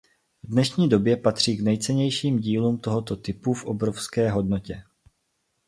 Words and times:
V 0.43 0.47
dnešní 0.47 0.89
době 0.89 1.17
patří 1.17 1.57
k 1.57 1.61
nejcennějším 1.61 2.39
dílům 2.39 2.77
tohoto 2.77 3.15
typu 3.15 3.53
v 3.53 3.65
obrovské 3.65 4.29
hodnotě. 4.31 4.83